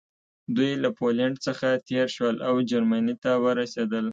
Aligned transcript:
دوی 0.55 0.71
له 0.83 0.89
پولنډ 0.97 1.35
څخه 1.47 1.67
تېر 1.87 2.07
شول 2.15 2.35
او 2.47 2.55
جرمني 2.69 3.15
ته 3.23 3.31
ورسېدل 3.43 4.05